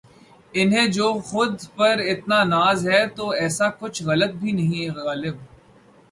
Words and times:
انہیں 0.53 0.87
جو 0.87 1.07
خود 1.25 1.53
پر 1.75 1.99
اتنا 2.11 2.39
ناز 2.45 2.87
ہے 2.87 3.01
تو 3.15 3.29
ایسا 3.41 3.67
کچھ 3.79 4.01
غلط 4.03 4.31
بھی 4.35 4.51
نہیں 4.51 4.89
غالب 4.97 5.35